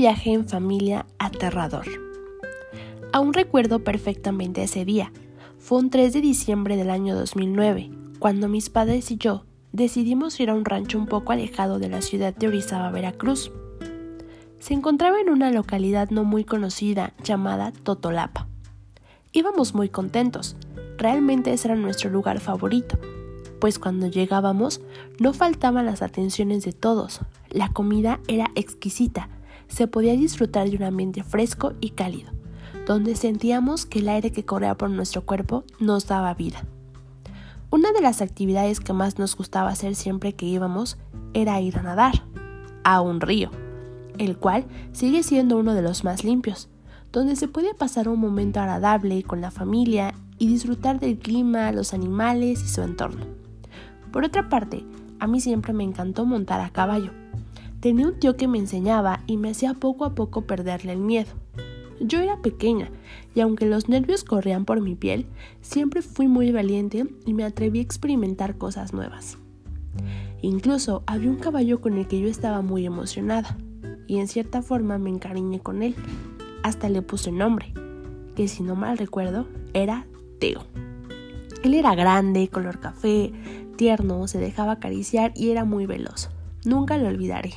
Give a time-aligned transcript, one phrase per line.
[0.00, 1.84] viaje en familia aterrador.
[3.12, 5.12] Aún recuerdo perfectamente ese día.
[5.58, 10.48] Fue un 3 de diciembre del año 2009, cuando mis padres y yo decidimos ir
[10.48, 13.52] a un rancho un poco alejado de la ciudad de Orizaba, Veracruz.
[14.58, 18.48] Se encontraba en una localidad no muy conocida llamada Totolapa.
[19.32, 20.56] Íbamos muy contentos,
[20.96, 22.98] realmente ese era nuestro lugar favorito,
[23.60, 24.80] pues cuando llegábamos
[25.18, 29.28] no faltaban las atenciones de todos, la comida era exquisita,
[29.70, 32.30] se podía disfrutar de un ambiente fresco y cálido,
[32.86, 36.64] donde sentíamos que el aire que corría por nuestro cuerpo nos daba vida.
[37.70, 40.98] Una de las actividades que más nos gustaba hacer siempre que íbamos
[41.34, 42.24] era ir a nadar,
[42.82, 43.50] a un río,
[44.18, 46.68] el cual sigue siendo uno de los más limpios,
[47.12, 51.94] donde se puede pasar un momento agradable con la familia y disfrutar del clima, los
[51.94, 53.26] animales y su entorno.
[54.10, 54.84] Por otra parte,
[55.20, 57.12] a mí siempre me encantó montar a caballo.
[57.80, 61.30] Tenía un tío que me enseñaba y me hacía poco a poco perderle el miedo.
[61.98, 62.90] Yo era pequeña
[63.34, 65.26] y aunque los nervios corrían por mi piel,
[65.62, 69.38] siempre fui muy valiente y me atreví a experimentar cosas nuevas.
[70.42, 73.56] Incluso había un caballo con el que yo estaba muy emocionada
[74.06, 75.94] y en cierta forma me encariñé con él.
[76.62, 77.72] Hasta le puse nombre,
[78.36, 80.06] que si no mal recuerdo era
[80.38, 80.66] Teo.
[81.62, 83.32] Él era grande, color café,
[83.76, 86.30] tierno, se dejaba acariciar y era muy veloz.
[86.64, 87.54] Nunca lo olvidaré.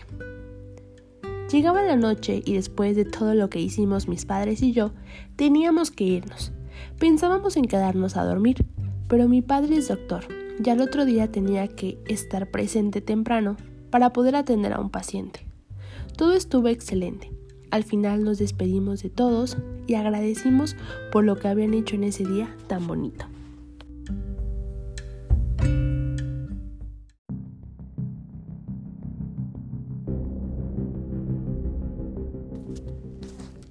[1.52, 4.92] Llegaba la noche y después de todo lo que hicimos mis padres y yo,
[5.36, 6.52] teníamos que irnos.
[7.00, 8.66] Pensábamos en quedarnos a dormir,
[9.08, 10.26] pero mi padre es doctor
[10.64, 13.58] y al otro día tenía que estar presente temprano
[13.90, 15.46] para poder atender a un paciente.
[16.18, 17.31] Todo estuvo excelente.
[17.72, 20.76] Al final nos despedimos de todos y agradecimos
[21.12, 23.26] por lo que habían hecho en ese día tan bonito.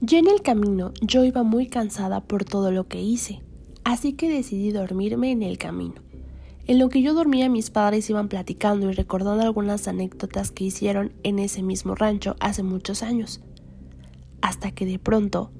[0.04, 3.40] Ya en el camino yo iba muy cansada por todo lo que hice,
[3.84, 5.94] así que decidí dormirme en el camino.
[6.66, 11.12] En lo que yo dormía mis padres iban platicando y recordando algunas anécdotas que hicieron
[11.22, 13.42] en ese mismo rancho hace muchos años,
[14.40, 15.52] hasta que de pronto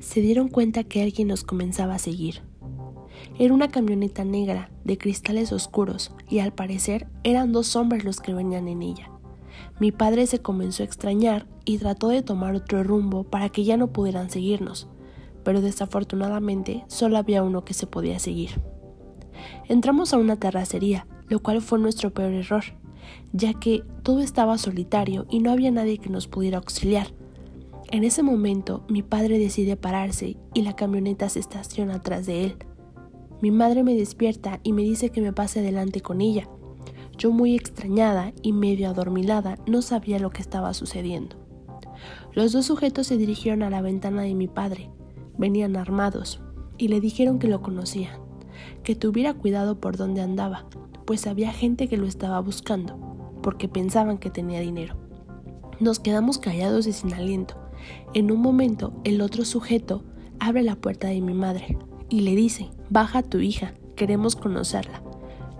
[0.00, 2.42] se dieron cuenta que alguien nos comenzaba a seguir.
[3.38, 8.34] Era una camioneta negra de cristales oscuros y al parecer eran dos hombres los que
[8.34, 9.13] venían en ella.
[9.80, 13.76] Mi padre se comenzó a extrañar y trató de tomar otro rumbo para que ya
[13.76, 14.88] no pudieran seguirnos,
[15.42, 18.60] pero desafortunadamente solo había uno que se podía seguir.
[19.68, 22.64] Entramos a una terracería, lo cual fue nuestro peor error,
[23.32, 27.08] ya que todo estaba solitario y no había nadie que nos pudiera auxiliar.
[27.90, 32.56] En ese momento mi padre decide pararse y la camioneta se estaciona atrás de él.
[33.42, 36.48] Mi madre me despierta y me dice que me pase adelante con ella,
[37.16, 41.36] yo muy extrañada y medio adormilada no sabía lo que estaba sucediendo.
[42.32, 44.90] Los dos sujetos se dirigieron a la ventana de mi padre.
[45.38, 46.40] Venían armados
[46.78, 48.20] y le dijeron que lo conocían,
[48.82, 50.66] que tuviera cuidado por dónde andaba,
[51.04, 52.96] pues había gente que lo estaba buscando,
[53.42, 54.96] porque pensaban que tenía dinero.
[55.80, 57.56] Nos quedamos callados y sin aliento.
[58.14, 60.04] En un momento, el otro sujeto
[60.40, 65.02] abre la puerta de mi madre y le dice, baja a tu hija, queremos conocerla.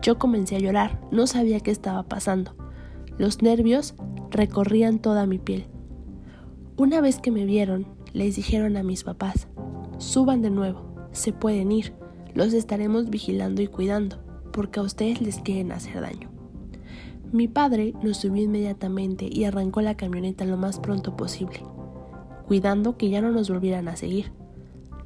[0.04, 2.54] Yo comencé a llorar, no sabía qué estaba pasando.
[3.16, 3.94] Los nervios
[4.30, 5.64] recorrían toda mi piel.
[6.76, 9.48] Una vez que me vieron, les dijeron a mis papás,
[9.96, 11.94] suban de nuevo, se pueden ir,
[12.34, 14.18] los estaremos vigilando y cuidando,
[14.52, 16.28] porque a ustedes les quieren hacer daño.
[17.32, 21.62] Mi padre nos subió inmediatamente y arrancó la camioneta lo más pronto posible,
[22.46, 24.32] cuidando que ya no nos volvieran a seguir.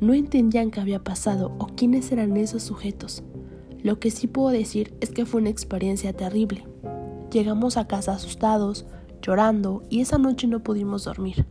[0.01, 3.23] No entendían qué había pasado o quiénes eran esos sujetos.
[3.89, 6.63] Lo que sí puedo decir es que fue una experiencia terrible.
[7.33, 8.85] Llegamos a casa asustados,
[9.23, 11.47] llorando y esa noche no pudimos dormir.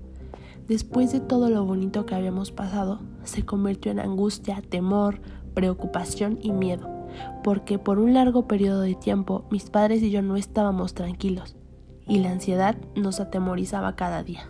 [0.67, 5.19] Después de todo lo bonito que habíamos pasado, se convirtió en angustia, temor,
[5.55, 6.87] preocupación y miedo,
[7.43, 11.55] porque por un largo periodo de tiempo mis padres y yo no estábamos tranquilos,
[12.07, 14.47] y la ansiedad nos atemorizaba cada día.